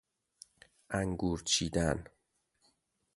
[0.89, 2.03] انگور چیدن